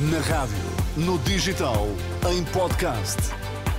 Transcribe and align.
Na 0.00 0.20
rádio, 0.20 0.54
no 0.96 1.18
digital, 1.18 1.88
em 2.30 2.44
podcast. 2.52 3.16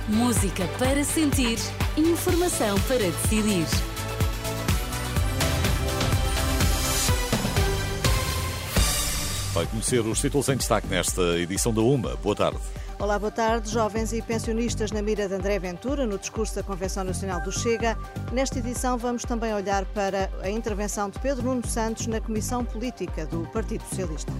Música 0.06 0.68
para 0.78 1.02
sentir, 1.02 1.58
informação 1.96 2.78
para 2.80 2.98
decidir. 2.98 3.64
Vai 9.54 9.64
conhecer 9.64 10.00
os 10.00 10.20
títulos 10.20 10.46
em 10.50 10.58
destaque 10.58 10.88
nesta 10.88 11.22
edição 11.38 11.72
da 11.72 11.80
UMA. 11.80 12.14
Boa 12.16 12.36
tarde. 12.36 12.58
Olá, 12.98 13.18
boa 13.18 13.32
tarde. 13.32 13.70
Jovens 13.70 14.12
e 14.12 14.20
pensionistas 14.20 14.92
na 14.92 15.00
mira 15.00 15.26
de 15.26 15.32
André 15.32 15.58
Ventura, 15.58 16.06
no 16.06 16.18
discurso 16.18 16.54
da 16.54 16.62
Convenção 16.62 17.02
Nacional 17.02 17.40
do 17.40 17.50
Chega. 17.50 17.96
Nesta 18.30 18.58
edição 18.58 18.98
vamos 18.98 19.22
também 19.22 19.54
olhar 19.54 19.86
para 19.86 20.30
a 20.42 20.50
intervenção 20.50 21.08
de 21.08 21.18
Pedro 21.18 21.44
Nuno 21.44 21.66
Santos 21.66 22.06
na 22.06 22.20
Comissão 22.20 22.62
Política 22.62 23.24
do 23.24 23.46
Partido 23.46 23.84
Socialista. 23.88 24.30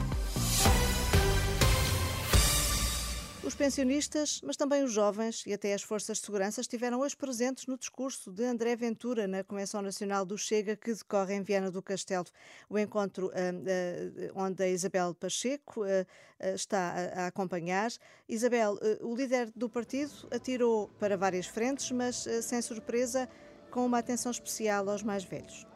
Pensionistas, 3.61 4.41
mas 4.43 4.57
também 4.57 4.82
os 4.82 4.91
jovens 4.91 5.45
e 5.46 5.53
até 5.53 5.75
as 5.75 5.82
forças 5.82 6.17
de 6.17 6.25
segurança 6.25 6.63
estiveram 6.63 6.99
hoje 6.99 7.14
presentes 7.14 7.67
no 7.67 7.77
discurso 7.77 8.32
de 8.32 8.43
André 8.43 8.75
Ventura 8.75 9.29
na 9.29 9.45
Convenção 9.45 9.82
Nacional 9.82 10.25
do 10.25 10.39
Chega, 10.39 10.75
que 10.75 10.95
decorre 10.95 11.35
em 11.35 11.43
Viana 11.43 11.71
do 11.71 11.82
Castelo. 11.82 12.25
O 12.71 12.79
encontro 12.79 13.27
uh, 13.27 13.31
uh, 13.31 14.32
onde 14.35 14.63
a 14.63 14.67
Isabel 14.67 15.15
Pacheco 15.15 15.82
uh, 15.82 16.07
está 16.54 16.95
a, 17.15 17.25
a, 17.25 17.27
acompanhar. 17.27 17.91
Isabel, 18.27 18.79
o 19.03 19.15
líder 19.15 19.51
do 19.54 19.68
partido 19.68 20.11
atirou 20.31 20.89
para 20.99 21.18
várias 21.18 21.46
frentes, 21.46 21.90
mas 21.90 22.27
sem 22.40 22.63
surpresa, 22.63 23.29
com 23.71 23.85
uma 23.85 23.99
atenção 23.99 24.32
especial 24.32 24.89
aos 24.89 25.03
mais 25.03 25.23
velhos. 25.23 25.70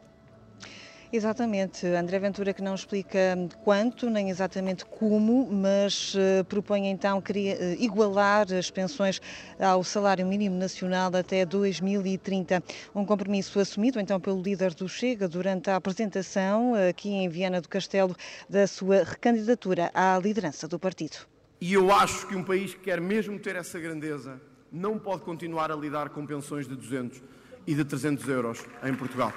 Exatamente, 1.15 1.87
André 1.87 2.19
Ventura 2.19 2.53
que 2.53 2.61
não 2.61 2.75
explica 2.75 3.37
quanto, 3.63 4.09
nem 4.09 4.29
exatamente 4.29 4.83
como, 4.83 5.49
mas 5.49 6.13
uh, 6.13 6.43
propõe 6.43 6.87
então 6.89 7.21
queria, 7.21 7.55
uh, 7.55 7.81
igualar 7.81 8.51
as 8.51 8.69
pensões 8.69 9.21
ao 9.57 9.81
salário 9.81 10.25
mínimo 10.25 10.57
nacional 10.57 11.09
até 11.15 11.45
2030. 11.45 12.61
Um 12.93 13.05
compromisso 13.05 13.61
assumido 13.61 13.97
então 13.97 14.19
pelo 14.19 14.41
líder 14.41 14.73
do 14.73 14.89
Chega 14.89 15.25
durante 15.25 15.69
a 15.69 15.77
apresentação 15.77 16.73
aqui 16.89 17.07
em 17.07 17.29
Viana 17.29 17.61
do 17.61 17.69
Castelo 17.69 18.13
da 18.49 18.67
sua 18.67 19.05
recandidatura 19.05 19.91
à 19.93 20.19
liderança 20.21 20.67
do 20.67 20.77
partido. 20.77 21.15
E 21.61 21.71
eu 21.71 21.93
acho 21.93 22.27
que 22.27 22.35
um 22.35 22.43
país 22.43 22.73
que 22.73 22.81
quer 22.81 22.99
mesmo 22.99 23.39
ter 23.39 23.55
essa 23.55 23.79
grandeza 23.79 24.41
não 24.69 24.99
pode 24.99 25.21
continuar 25.21 25.71
a 25.71 25.75
lidar 25.77 26.09
com 26.09 26.25
pensões 26.25 26.67
de 26.67 26.75
200 26.75 27.23
e 27.65 27.73
de 27.73 27.85
300 27.85 28.27
euros 28.27 28.65
em 28.83 28.93
Portugal. 28.93 29.31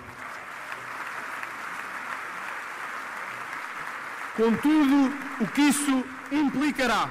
Com 4.38 4.56
tudo 4.58 5.12
o 5.40 5.48
que 5.48 5.62
isso 5.62 6.04
implicará, 6.30 7.10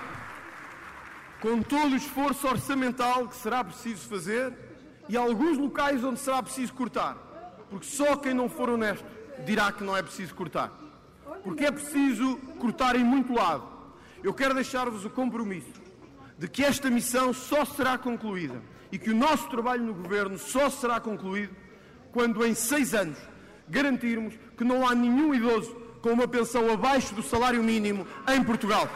com 1.41 1.61
todo 1.61 1.91
o 1.91 1.97
esforço 1.97 2.47
orçamental 2.47 3.27
que 3.27 3.35
será 3.35 3.65
preciso 3.65 4.07
fazer 4.07 4.53
e 5.09 5.17
alguns 5.17 5.57
locais 5.57 6.01
onde 6.05 6.21
será 6.21 6.41
preciso 6.41 6.73
cortar, 6.73 7.15
porque 7.69 7.85
só 7.85 8.15
quem 8.15 8.33
não 8.33 8.47
for 8.47 8.69
honesto 8.69 9.05
dirá 9.45 9.73
que 9.73 9.83
não 9.83 9.95
é 9.95 10.01
preciso 10.01 10.33
cortar. 10.33 10.71
Porque 11.43 11.65
é 11.65 11.71
preciso 11.71 12.37
cortar 12.59 12.95
em 12.95 13.03
muito 13.03 13.33
lado. 13.33 13.67
Eu 14.23 14.33
quero 14.33 14.53
deixar-vos 14.53 15.03
o 15.03 15.09
compromisso 15.09 15.81
de 16.37 16.47
que 16.47 16.63
esta 16.63 16.89
missão 16.89 17.33
só 17.33 17.65
será 17.65 17.97
concluída 17.97 18.61
e 18.89 18.97
que 18.97 19.11
o 19.11 19.15
nosso 19.15 19.49
trabalho 19.49 19.83
no 19.83 19.93
Governo 19.93 20.37
só 20.37 20.69
será 20.69 20.99
concluído 20.99 21.53
quando, 22.11 22.45
em 22.45 22.53
seis 22.53 22.93
anos, 22.93 23.17
garantirmos 23.67 24.33
que 24.57 24.63
não 24.63 24.87
há 24.87 24.95
nenhum 24.95 25.33
idoso 25.33 25.86
com 26.01 26.09
uma 26.09 26.27
pensão 26.27 26.71
abaixo 26.71 27.13
do 27.13 27.23
salário 27.23 27.63
mínimo 27.63 28.05
em 28.29 28.43
Portugal. 28.43 28.87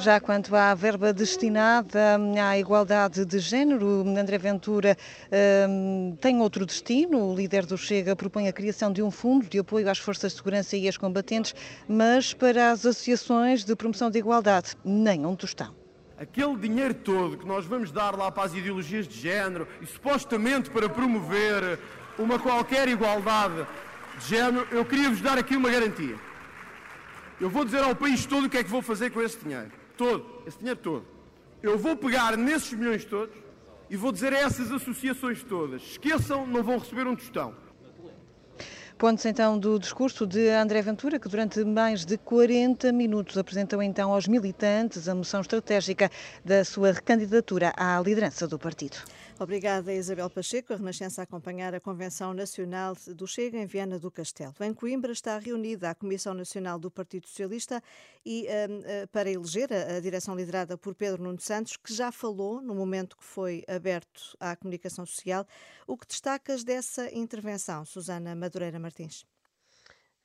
Já 0.00 0.18
quanto 0.18 0.56
à 0.56 0.74
verba 0.74 1.12
destinada 1.12 2.18
à 2.42 2.58
igualdade 2.58 3.22
de 3.26 3.38
género, 3.38 4.02
André 4.16 4.38
Ventura 4.38 4.96
um, 5.68 6.16
tem 6.18 6.40
outro 6.40 6.64
destino. 6.64 7.30
O 7.30 7.34
líder 7.34 7.66
do 7.66 7.76
Chega 7.76 8.16
propõe 8.16 8.48
a 8.48 8.52
criação 8.52 8.90
de 8.90 9.02
um 9.02 9.10
fundo 9.10 9.46
de 9.46 9.58
apoio 9.58 9.90
às 9.90 9.98
forças 9.98 10.32
de 10.32 10.38
segurança 10.38 10.74
e 10.74 10.86
aos 10.86 10.96
combatentes, 10.96 11.54
mas 11.86 12.32
para 12.32 12.70
as 12.70 12.86
associações 12.86 13.62
de 13.62 13.76
promoção 13.76 14.10
de 14.10 14.18
igualdade, 14.18 14.74
nem 14.82 15.26
um 15.26 15.36
tostão. 15.36 15.74
Aquele 16.16 16.56
dinheiro 16.56 16.94
todo 16.94 17.36
que 17.36 17.46
nós 17.46 17.66
vamos 17.66 17.92
dar 17.92 18.16
lá 18.16 18.30
para 18.30 18.44
as 18.44 18.54
ideologias 18.54 19.06
de 19.06 19.20
género 19.20 19.68
e 19.82 19.86
supostamente 19.86 20.70
para 20.70 20.88
promover 20.88 21.78
uma 22.18 22.38
qualquer 22.38 22.88
igualdade 22.88 23.66
de 24.20 24.28
género, 24.28 24.66
eu 24.70 24.84
queria 24.84 25.08
vos 25.08 25.20
dar 25.20 25.38
aqui 25.38 25.56
uma 25.56 25.70
garantia. 25.70 26.16
Eu 27.40 27.48
vou 27.48 27.64
dizer 27.64 27.82
ao 27.82 27.96
país 27.96 28.26
todo 28.26 28.46
o 28.46 28.50
que 28.50 28.58
é 28.58 28.62
que 28.62 28.70
vou 28.70 28.82
fazer 28.82 29.10
com 29.10 29.22
esse 29.22 29.38
dinheiro. 29.38 29.72
Todo, 29.96 30.42
esse 30.46 30.58
dinheiro 30.58 30.78
todo. 30.78 31.06
Eu 31.62 31.78
vou 31.78 31.96
pegar 31.96 32.36
nesses 32.36 32.72
milhões 32.72 33.04
todos 33.04 33.34
e 33.88 33.96
vou 33.96 34.12
dizer 34.12 34.32
a 34.32 34.38
essas 34.38 34.70
associações 34.70 35.42
todas: 35.42 35.82
esqueçam, 35.82 36.46
não 36.46 36.62
vão 36.62 36.78
receber 36.78 37.06
um 37.06 37.16
tostão. 37.16 37.54
Pontos 38.98 39.24
então 39.24 39.58
do 39.58 39.78
discurso 39.78 40.26
de 40.26 40.50
André 40.50 40.82
Ventura, 40.82 41.18
que 41.18 41.26
durante 41.26 41.64
mais 41.64 42.04
de 42.04 42.18
40 42.18 42.92
minutos 42.92 43.38
apresentou 43.38 43.82
então 43.82 44.12
aos 44.12 44.28
militantes 44.28 45.08
a 45.08 45.14
moção 45.14 45.40
estratégica 45.40 46.10
da 46.44 46.62
sua 46.66 46.92
recandidatura 46.92 47.72
à 47.78 47.98
liderança 47.98 48.46
do 48.46 48.58
partido. 48.58 48.98
Obrigada, 49.42 49.90
Isabel 49.94 50.28
Pacheco. 50.28 50.74
A 50.74 50.76
Renascença 50.76 51.22
a 51.22 51.24
acompanhar 51.24 51.74
a 51.74 51.80
Convenção 51.80 52.34
Nacional 52.34 52.94
do 53.16 53.26
Chega 53.26 53.56
em 53.56 53.64
Viana 53.64 53.98
do 53.98 54.10
Castelo. 54.10 54.54
Em 54.60 54.74
Coimbra 54.74 55.12
está 55.12 55.38
reunida 55.38 55.88
a 55.88 55.94
Comissão 55.94 56.34
Nacional 56.34 56.78
do 56.78 56.90
Partido 56.90 57.26
Socialista 57.26 57.82
e 58.22 58.46
um, 58.46 59.06
para 59.06 59.30
eleger 59.30 59.72
a, 59.72 59.98
direção 59.98 60.36
liderada 60.36 60.76
por 60.76 60.94
Pedro 60.94 61.22
Nuno 61.22 61.40
Santos, 61.40 61.78
que 61.78 61.90
já 61.90 62.12
falou 62.12 62.60
no 62.60 62.74
momento 62.74 63.16
que 63.16 63.24
foi 63.24 63.64
aberto 63.66 64.36
à 64.38 64.54
comunicação 64.54 65.06
social. 65.06 65.46
O 65.86 65.96
que 65.96 66.06
destacas 66.06 66.62
dessa 66.62 67.10
intervenção, 67.10 67.82
Susana 67.86 68.34
Madureira 68.34 68.78
Martins? 68.78 69.24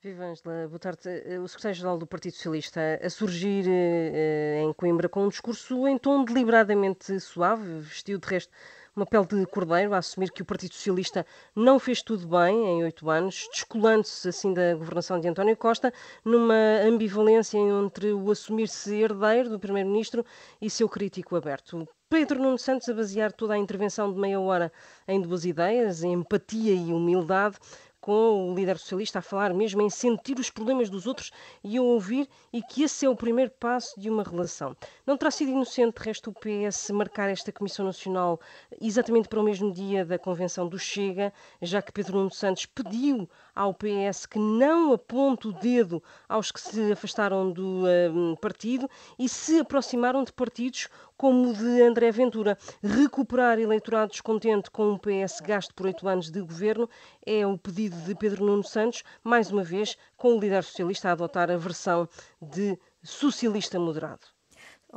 Viva 0.02 0.24
Angela, 0.24 0.68
boa 0.68 0.78
tarde. 0.78 1.08
O 1.42 1.48
secretário-geral 1.48 1.96
do 1.96 2.06
Partido 2.06 2.34
Socialista 2.34 3.00
a 3.02 3.08
surgir 3.08 3.64
eh, 3.66 4.60
em 4.62 4.74
Coimbra 4.74 5.08
com 5.08 5.24
um 5.24 5.28
discurso 5.30 5.88
em 5.88 5.96
tom 5.96 6.22
deliberadamente 6.22 7.18
suave, 7.18 7.80
vestiu 7.80 8.18
de 8.18 8.28
resto 8.28 8.52
uma 8.96 9.04
pele 9.04 9.26
de 9.26 9.46
cordeiro 9.46 9.92
a 9.92 9.98
assumir 9.98 10.32
que 10.32 10.40
o 10.40 10.44
Partido 10.44 10.72
Socialista 10.72 11.26
não 11.54 11.78
fez 11.78 12.00
tudo 12.02 12.26
bem 12.26 12.56
em 12.56 12.82
oito 12.82 13.10
anos, 13.10 13.46
descolando-se 13.52 14.26
assim 14.26 14.54
da 14.54 14.74
governação 14.74 15.20
de 15.20 15.28
António 15.28 15.54
Costa, 15.54 15.92
numa 16.24 16.80
ambivalência 16.82 17.58
entre 17.58 18.12
o 18.12 18.30
assumir-se 18.30 18.94
herdeiro 18.96 19.50
do 19.50 19.60
Primeiro-Ministro 19.60 20.24
e 20.62 20.70
seu 20.70 20.88
crítico 20.88 21.36
aberto. 21.36 21.86
Pedro 22.08 22.40
Nuno 22.40 22.56
Santos 22.56 22.88
a 22.88 22.94
basear 22.94 23.32
toda 23.32 23.54
a 23.54 23.58
intervenção 23.58 24.12
de 24.12 24.18
meia 24.18 24.40
hora 24.40 24.72
em 25.08 25.20
duas 25.20 25.44
ideias, 25.44 26.04
em 26.04 26.12
empatia 26.12 26.72
e 26.72 26.92
humildade, 26.92 27.56
com 28.06 28.52
o 28.52 28.54
líder 28.54 28.78
socialista 28.78 29.18
a 29.18 29.22
falar 29.22 29.52
mesmo 29.52 29.82
em 29.82 29.90
sentir 29.90 30.38
os 30.38 30.48
problemas 30.48 30.88
dos 30.88 31.08
outros 31.08 31.32
e 31.64 31.76
a 31.76 31.82
ouvir, 31.82 32.28
e 32.52 32.62
que 32.62 32.84
esse 32.84 33.04
é 33.04 33.10
o 33.10 33.16
primeiro 33.16 33.50
passo 33.50 33.98
de 33.98 34.08
uma 34.08 34.22
relação. 34.22 34.76
Não 35.04 35.16
terá 35.16 35.28
sido 35.28 35.50
inocente, 35.50 35.98
de 35.98 36.04
resto, 36.04 36.30
o 36.30 36.32
PS 36.32 36.92
marcar 36.92 37.28
esta 37.28 37.50
Comissão 37.50 37.84
Nacional 37.84 38.40
exatamente 38.80 39.28
para 39.28 39.40
o 39.40 39.42
mesmo 39.42 39.72
dia 39.72 40.04
da 40.04 40.20
convenção 40.20 40.68
do 40.68 40.78
Chega, 40.78 41.32
já 41.60 41.82
que 41.82 41.90
Pedro 41.90 42.18
Nuno 42.18 42.30
Santos 42.30 42.64
pediu 42.64 43.28
ao 43.56 43.74
PS 43.74 44.24
que 44.26 44.38
não 44.38 44.92
aponte 44.92 45.48
o 45.48 45.52
dedo 45.52 46.00
aos 46.28 46.52
que 46.52 46.60
se 46.60 46.92
afastaram 46.92 47.50
do 47.50 47.86
uh, 47.86 48.36
partido 48.36 48.88
e 49.18 49.28
se 49.28 49.58
aproximaram 49.58 50.22
de 50.22 50.32
partidos 50.32 50.88
como 51.16 51.50
o 51.50 51.54
de 51.54 51.82
André 51.82 52.12
Ventura. 52.12 52.58
Recuperar 52.82 53.58
eleitorado 53.58 54.12
descontente 54.12 54.70
com 54.70 54.92
um 54.92 54.98
PS 54.98 55.40
gasto 55.40 55.74
por 55.74 55.86
oito 55.86 56.06
anos 56.06 56.30
de 56.30 56.40
governo 56.40 56.88
é 57.24 57.46
o 57.46 57.56
pedido 57.56 57.95
de 58.04 58.14
Pedro 58.14 58.44
Nuno 58.44 58.62
Santos, 58.62 59.02
mais 59.22 59.50
uma 59.50 59.62
vez 59.62 59.96
com 60.16 60.36
o 60.36 60.40
líder 60.40 60.62
socialista 60.64 61.08
a 61.08 61.12
adotar 61.12 61.50
a 61.50 61.56
versão 61.56 62.08
de 62.40 62.78
socialista 63.02 63.78
moderado. 63.78 64.35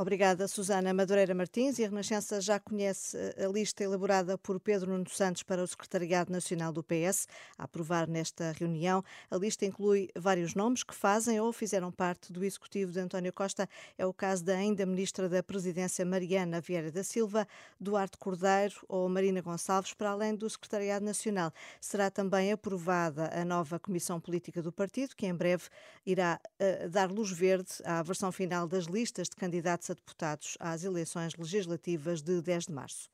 Obrigada, 0.01 0.48
Susana 0.48 0.94
Madureira 0.94 1.36
Martins. 1.36 1.78
E 1.78 1.84
a 1.84 1.90
Renascença 1.90 2.40
já 2.40 2.57
conhece 2.57 3.18
a 3.38 3.50
lista 3.50 3.84
elaborada 3.84 4.38
por 4.38 4.57
Pedro 4.57 4.92
Nuno 4.92 5.10
Santos 5.10 5.44
para 5.44 5.62
o 5.62 5.68
Secretariado 5.68 6.31
Nacional 6.31 6.72
do 6.72 6.81
PS, 6.81 7.28
a 7.57 7.66
aprovar 7.66 8.07
nesta 8.07 8.54
reunião. 8.54 9.04
A 9.30 9.36
lista 9.36 9.66
inclui 9.66 10.07
vários 10.18 10.56
nomes 10.56 10.84
que 10.84 10.96
fazem 10.96 11.38
ou 11.42 11.51
fizeram 11.51 11.92
parte 11.92 12.31
do 12.31 12.46
executivo 12.46 12.94
de 12.94 13.00
António 13.01 13.34
Costa. 13.34 13.68
É 13.98 14.06
o 14.06 14.13
caso 14.13 14.46
da 14.46 14.54
ainda 14.54 14.86
Ministra 14.86 15.28
da 15.28 15.44
Presidência, 15.44 16.06
Mariana 16.06 16.62
Vieira 16.62 16.90
da 16.90 17.04
Silva, 17.04 17.45
Duarte 17.78 18.18
Cordeiro 18.18 18.75
ou 18.88 19.10
Marina 19.10 19.42
Gonçalves, 19.42 19.94
para 19.94 20.12
além 20.12 20.34
do 20.34 20.50
Secretariado 20.50 21.04
Nacional. 21.04 21.52
Será 21.81 22.10
também 22.10 22.54
aprovada 22.54 23.38
a 23.38 23.44
nova 23.44 23.78
Comissão 23.78 24.18
Política 24.18 24.62
do 24.62 24.72
Partido, 24.72 25.13
que 25.13 25.28
em 25.28 25.36
breve 25.36 25.66
irá 26.06 26.40
uh, 26.42 26.88
dar 26.88 27.12
luz 27.12 27.31
verde 27.31 27.74
à 27.84 28.02
versão 28.02 28.31
final 28.31 28.66
das 28.66 28.86
listas 28.86 29.28
de 29.28 29.36
candidatos 29.36 29.88
deputados 29.94 30.57
às 30.59 30.83
eleições 30.83 31.36
legislativas 31.36 32.21
de 32.21 32.41
10 32.41 32.68
de 32.68 32.74
março. 32.74 33.09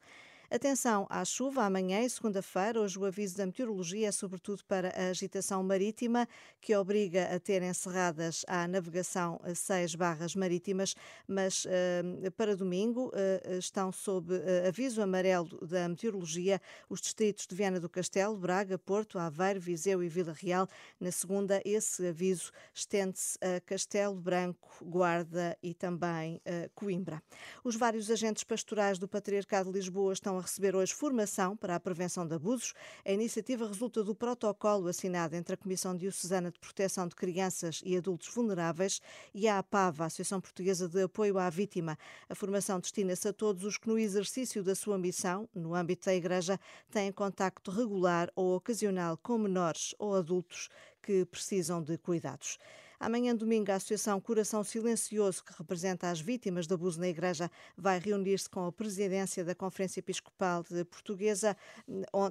Atenção 0.55 1.05
à 1.09 1.25
chuva 1.25 1.65
amanhã 1.65 2.01
e 2.01 2.09
segunda-feira. 2.09 2.79
Hoje 2.79 2.97
o 2.97 3.03
aviso 3.03 3.35
da 3.35 3.45
meteorologia 3.45 4.07
é 4.07 4.11
sobretudo 4.13 4.63
para 4.65 4.87
a 4.95 5.09
agitação 5.09 5.61
marítima, 5.61 6.25
que 6.61 6.73
obriga 6.73 7.25
a 7.25 7.37
ter 7.41 7.61
encerradas 7.61 8.45
a 8.47 8.65
navegação 8.65 9.37
seis 9.53 9.95
barras 9.95 10.33
marítimas, 10.33 10.95
mas 11.27 11.65
uh, 11.65 12.31
para 12.37 12.55
domingo 12.55 13.07
uh, 13.09 13.57
estão 13.59 13.91
sob 13.91 14.33
aviso 14.65 15.01
amarelo 15.01 15.59
da 15.67 15.89
meteorologia 15.89 16.61
os 16.89 17.01
distritos 17.01 17.45
de 17.47 17.53
Viana 17.53 17.77
do 17.77 17.89
Castelo, 17.89 18.37
Braga, 18.37 18.79
Porto, 18.79 19.19
Aveiro, 19.19 19.59
Viseu 19.59 20.01
e 20.01 20.07
Vila 20.07 20.31
Real. 20.31 20.69
Na 21.01 21.11
segunda, 21.11 21.61
esse 21.65 22.07
aviso 22.07 22.49
estende-se 22.73 23.37
a 23.41 23.59
Castelo 23.59 24.15
Branco, 24.15 24.69
Guarda 24.85 25.57
e 25.61 25.73
também 25.73 26.41
Coimbra. 26.73 27.21
Os 27.61 27.75
vários 27.75 28.09
agentes 28.09 28.45
pastorais 28.45 28.97
do 28.97 29.05
Patriarcado 29.05 29.69
de 29.69 29.77
Lisboa 29.77 30.13
estão 30.13 30.37
a 30.37 30.44
receber 30.45 30.75
hoje 30.75 30.93
formação 30.93 31.57
para 31.57 31.75
a 31.75 31.79
prevenção 31.79 32.25
de 32.25 32.35
abusos. 32.35 32.73
A 33.03 33.11
iniciativa 33.11 33.67
resulta 33.67 34.03
do 34.03 34.13
protocolo 34.13 34.87
assinado 34.87 35.35
entre 35.35 35.55
a 35.55 35.57
Comissão 35.57 35.95
Diocesana 35.97 36.51
de 36.51 36.59
Proteção 36.59 37.07
de 37.07 37.15
Crianças 37.15 37.81
e 37.83 37.97
Adultos 37.97 38.27
Vulneráveis 38.27 39.01
e 39.33 39.47
a 39.47 39.59
APAVA, 39.59 40.03
a 40.03 40.07
Associação 40.07 40.39
Portuguesa 40.39 40.87
de 40.87 41.03
Apoio 41.03 41.39
à 41.39 41.49
Vítima. 41.49 41.97
A 42.29 42.35
formação 42.35 42.79
destina-se 42.79 43.27
a 43.27 43.33
todos 43.33 43.63
os 43.63 43.77
que, 43.77 43.87
no 43.87 43.97
exercício 43.97 44.63
da 44.63 44.75
sua 44.75 44.97
missão, 44.97 45.49
no 45.53 45.73
âmbito 45.73 46.05
da 46.05 46.15
Igreja, 46.15 46.59
têm 46.91 47.11
contacto 47.11 47.71
regular 47.71 48.31
ou 48.35 48.55
ocasional 48.55 49.17
com 49.17 49.37
menores 49.37 49.95
ou 49.97 50.15
adultos 50.15 50.69
que 51.01 51.25
precisam 51.25 51.81
de 51.81 51.97
cuidados. 51.97 52.57
Amanhã, 52.99 53.35
domingo, 53.35 53.71
a 53.71 53.75
Associação 53.75 54.19
Coração 54.21 54.63
Silencioso, 54.63 55.43
que 55.43 55.53
representa 55.57 56.09
as 56.09 56.19
vítimas 56.19 56.65
de 56.67 56.73
abuso 56.73 56.99
na 56.99 57.07
Igreja, 57.07 57.51
vai 57.77 57.99
reunir-se 57.99 58.49
com 58.49 58.65
a 58.65 58.71
presidência 58.71 59.43
da 59.43 59.53
Conferência 59.53 59.99
Episcopal 59.99 60.63
Portuguesa, 60.89 61.55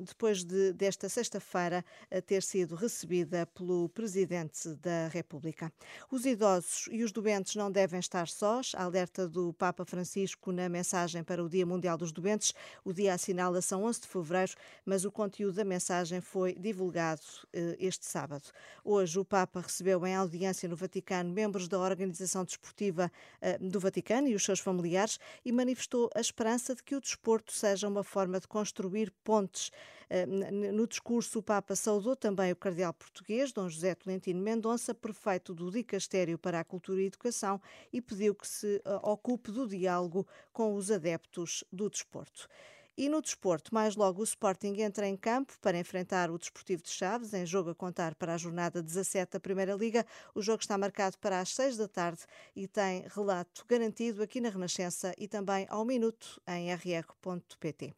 depois 0.02 0.44
de, 0.44 0.72
desta 0.72 1.08
sexta-feira 1.08 1.84
ter 2.26 2.42
sido 2.42 2.74
recebida 2.74 3.46
pelo 3.46 3.88
Presidente 3.90 4.68
da 4.76 5.08
República. 5.08 5.72
Os 6.10 6.24
idosos 6.24 6.88
e 6.90 7.02
os 7.02 7.12
doentes 7.12 7.54
não 7.54 7.70
devem 7.70 8.00
estar 8.00 8.28
sós, 8.28 8.72
alerta 8.74 9.28
do 9.28 9.52
Papa 9.52 9.84
Francisco 9.84 10.50
na 10.50 10.68
mensagem 10.68 11.22
para 11.22 11.42
o 11.42 11.48
Dia 11.48 11.66
Mundial 11.66 11.98
dos 11.98 12.12
Doentes. 12.12 12.52
O 12.84 12.92
dia 12.92 13.14
assinala-se 13.14 13.74
11 13.74 14.00
de 14.00 14.06
fevereiro, 14.08 14.52
mas 14.84 15.04
o 15.04 15.12
conteúdo 15.12 15.54
da 15.54 15.64
mensagem 15.64 16.20
foi 16.20 16.54
divulgado 16.54 17.22
eh, 17.52 17.76
este 17.78 18.06
sábado. 18.06 18.44
Hoje, 18.84 19.18
o 19.18 19.24
Papa 19.24 19.60
recebeu 19.60 20.06
em 20.06 20.14
audiência 20.14 20.53
no 20.62 20.76
Vaticano 20.76 21.32
membros 21.32 21.68
da 21.68 21.78
Organização 21.78 22.44
Desportiva 22.44 23.10
eh, 23.40 23.58
do 23.58 23.80
Vaticano 23.80 24.28
e 24.28 24.34
os 24.34 24.44
seus 24.44 24.60
familiares 24.60 25.18
e 25.44 25.50
manifestou 25.50 26.08
a 26.14 26.20
esperança 26.20 26.74
de 26.74 26.82
que 26.82 26.94
o 26.94 27.00
desporto 27.00 27.52
seja 27.52 27.88
uma 27.88 28.04
forma 28.04 28.38
de 28.38 28.46
construir 28.46 29.10
pontes. 29.24 29.70
Eh, 30.08 30.26
no 30.26 30.86
discurso, 30.86 31.40
o 31.40 31.42
Papa 31.42 31.74
saudou 31.74 32.14
também 32.14 32.52
o 32.52 32.56
cardeal 32.56 32.94
português, 32.94 33.52
Dom 33.52 33.68
José 33.68 33.94
Tolentino 33.94 34.40
Mendonça, 34.40 34.94
prefeito 34.94 35.52
do 35.52 35.70
Dicastério 35.70 36.38
para 36.38 36.60
a 36.60 36.64
Cultura 36.64 37.02
e 37.02 37.06
Educação, 37.06 37.60
e 37.92 38.00
pediu 38.00 38.34
que 38.34 38.46
se 38.46 38.80
eh, 38.84 39.00
ocupe 39.02 39.50
do 39.50 39.66
diálogo 39.66 40.26
com 40.52 40.74
os 40.74 40.90
adeptos 40.90 41.64
do 41.72 41.90
desporto. 41.90 42.48
E 42.96 43.08
no 43.08 43.20
desporto, 43.20 43.74
mais 43.74 43.96
logo 43.96 44.20
o 44.20 44.24
Sporting 44.24 44.80
entra 44.80 45.08
em 45.08 45.16
campo 45.16 45.52
para 45.60 45.76
enfrentar 45.76 46.30
o 46.30 46.38
Desportivo 46.38 46.80
de 46.80 46.90
Chaves, 46.90 47.34
em 47.34 47.44
jogo 47.44 47.70
a 47.70 47.74
contar 47.74 48.14
para 48.14 48.34
a 48.34 48.36
jornada 48.36 48.80
17 48.80 49.32
da 49.32 49.40
Primeira 49.40 49.74
Liga. 49.74 50.06
O 50.32 50.40
jogo 50.40 50.62
está 50.62 50.78
marcado 50.78 51.18
para 51.18 51.40
as 51.40 51.52
6 51.54 51.76
da 51.76 51.88
tarde 51.88 52.20
e 52.54 52.68
tem 52.68 53.04
relato 53.12 53.64
garantido 53.66 54.22
aqui 54.22 54.40
na 54.40 54.48
Renascença 54.48 55.12
e 55.18 55.26
também 55.26 55.66
ao 55.68 55.84
minuto 55.84 56.40
em 56.46 56.72
rr.pt. 56.72 57.92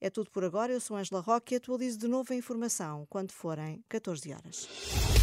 É 0.00 0.10
tudo 0.10 0.28
por 0.32 0.42
agora. 0.42 0.72
Eu 0.72 0.80
sou 0.80 0.96
Angela 0.96 1.20
Roque 1.20 1.54
e 1.54 1.58
atualizo 1.58 1.96
de 1.96 2.08
novo 2.08 2.32
a 2.32 2.36
informação 2.36 3.06
quando 3.08 3.30
forem 3.30 3.84
14 3.88 4.32
horas. 4.32 5.21